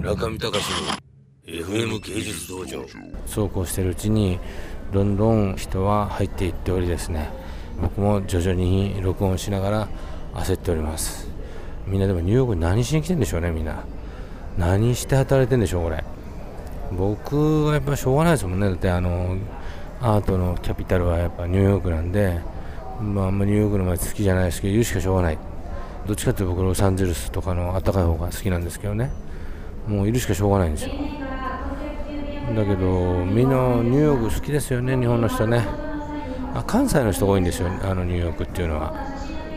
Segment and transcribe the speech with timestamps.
[0.00, 0.88] 中見隆の
[1.44, 2.82] FM 芸術道場。
[3.26, 4.38] そうこうしてるうちに
[4.94, 7.28] どんどん人は入っていっておりですね。
[7.82, 9.88] 僕も徐々に録音しながら
[10.34, 11.28] 焦っております。
[11.86, 13.84] みんなでもニューヨーク何しに来てんでしょうねみんな。
[14.56, 16.02] 何して働いてんでしょうこれ。
[16.92, 18.70] 僕はやっぱしょうがないですもんね。
[18.70, 19.36] だってあの
[20.00, 22.40] アートのキャピタルはやっぱニューヨークなんで、
[23.02, 25.38] まあ、あんまニューヨークの街好きじゃないですけど言うしかしょうがない。
[26.06, 29.10] どっちかっていうと僕ロサンゼルスとかの暖かい方が好きなんですけどね。
[29.90, 30.92] もういるしかしょうがないんですよ。
[32.54, 35.66] だけどみんなニューヨーク好きですよね日本の人ね。
[36.54, 38.94] あ関西の人が多いんですよあのニューヨークっていうのは。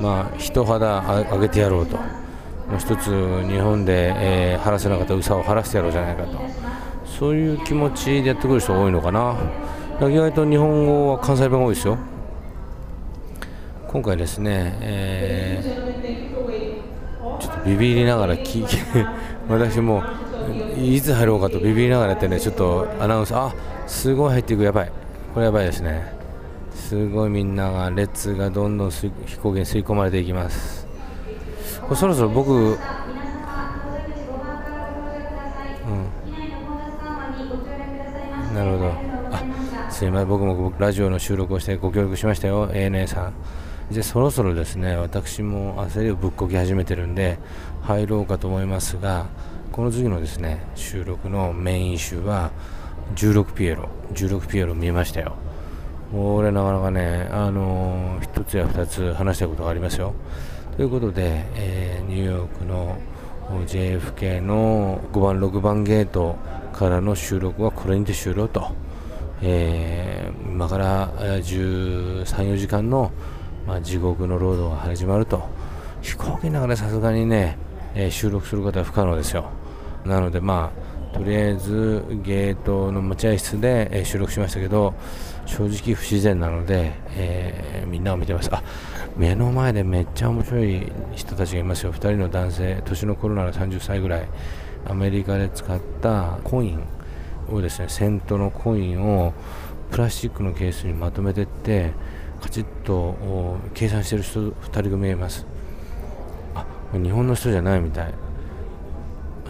[0.00, 1.00] まあ人肌
[1.30, 1.96] 上げてやろうと。
[1.96, 2.02] も
[2.76, 3.10] う一つ
[3.48, 6.40] 日本で、えー、晴らせなかったうさを晴らしてやろうじゃないかと。
[7.06, 9.36] そういう気持ちでやってくる人が多いのかな。
[10.00, 11.96] 意外と日本語は関西弁が多いですよ。
[13.86, 15.95] 今回ですね、えー、
[17.40, 18.76] ちょっとビビりながら聞いて
[19.48, 20.02] 私も
[20.78, 23.52] いつ入ろうかとビビりながらやってねちょっとアナウンスあ
[23.86, 24.92] すごい入っていくやばい。
[25.32, 26.12] これやばいですね。
[26.74, 30.86] すごいみんなが列がどんどん飛行機に吸い込まれていきます。
[31.82, 32.76] これそろそろ僕うん。
[38.54, 38.92] なるほど。
[39.32, 39.42] あ
[39.90, 40.28] すいません。
[40.28, 42.68] 僕もラジオの収録をしてご協力しましたよ。
[42.68, 43.34] ANA さん。
[43.90, 47.38] でそろそろですね私も焦りをぶっこき始めてるんで
[47.82, 49.26] 入ろうかと思いますが
[49.72, 52.50] この次のですね収録のメイン集は
[53.14, 55.36] 16ピエロ16ピエロ見ましたよ。
[56.14, 60.14] 俺なかなかねあの、1つや2つ話したいことがありますよ。
[60.76, 62.98] ということで、えー、ニューヨークの
[63.66, 66.36] JFK の5番6番ゲート
[66.72, 68.68] からの収録はこれにて終了と、
[69.42, 73.10] えー、今から13、4時間の、
[73.66, 75.42] まあ、地獄のロードが始まると。
[76.02, 77.58] 飛行機の中でさすがにね、
[77.94, 79.50] えー、収録することは不可能ですよ。
[80.04, 80.70] なので、ま
[81.12, 84.94] あ、とりあえずゲートの待合室で、えー、収録しましたけど
[85.46, 88.50] 正直不自然なので、えー、みんなを見てます。
[88.52, 88.62] あ
[89.16, 91.92] 目の前でめっちゃ面白い人たちがいますよ。
[91.92, 94.28] 2人の男性年の頃なら30歳ぐらい。
[94.88, 96.84] アメリカで使ったコイン
[97.50, 99.34] をですねセントのコインを
[99.90, 101.92] プラスチックのケースにまとめてって
[102.46, 103.16] カチッと
[103.74, 105.44] 計算してる人2人組がいます。
[106.54, 108.14] あ日本の人じゃないみたい。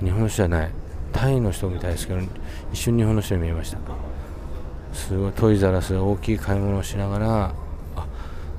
[0.00, 0.70] 日本の人じゃない。
[1.12, 2.20] タイの人みたいですけど
[2.72, 3.78] 一瞬日本の人に見えました。
[4.92, 7.54] すごいトイザラス大きい買い物をしながら
[7.96, 8.06] あ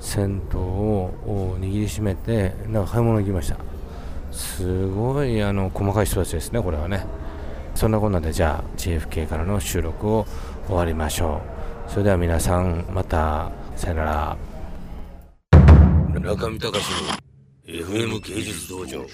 [0.00, 3.56] 銭湯を握りしめてなんか買い物に行きました。
[4.32, 7.06] すごいあの細かい人たちですねこれはね。
[7.74, 10.26] そんなこんなでじゃあ JFK からの収録を
[10.66, 11.40] 終わりましょ
[11.88, 11.90] う。
[11.90, 13.50] それでは皆さんまた。
[13.76, 14.36] さよなら。
[16.18, 17.12] 中見隆の
[17.66, 19.04] FM 芸術道場。